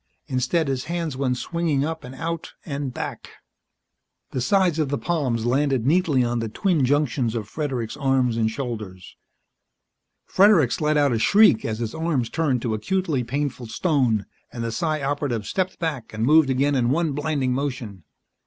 Instead 0.25 0.67
his 0.67 0.85
hands 0.85 1.15
went 1.15 1.37
swinging 1.37 1.85
up 1.85 2.03
and 2.03 2.15
out 2.15 2.53
and 2.65 2.91
back. 2.91 3.29
The 4.31 4.41
sides 4.41 4.79
of 4.79 4.89
the 4.89 4.97
palms 4.97 5.45
landed 5.45 5.85
neatly 5.85 6.23
on 6.23 6.39
the 6.39 6.49
twin 6.49 6.83
junctions 6.85 7.35
of 7.35 7.47
Fredericks' 7.47 7.95
arms 7.97 8.35
and 8.35 8.49
shoulders. 8.49 9.15
Fredericks 10.25 10.81
let 10.81 10.97
out 10.97 11.11
a 11.11 11.19
shriek 11.19 11.63
as 11.65 11.77
his 11.77 11.93
arms 11.93 12.31
turned 12.31 12.63
to 12.63 12.73
acutely 12.73 13.23
painful 13.23 13.67
stone, 13.67 14.25
and 14.51 14.63
the 14.63 14.71
Psi 14.71 15.03
Operative 15.03 15.45
stepped 15.45 15.77
back 15.77 16.11
and 16.15 16.25
moved 16.25 16.49
again 16.49 16.73
in 16.73 16.89
one 16.89 17.11
blinding 17.11 17.53
motion. 17.53 18.03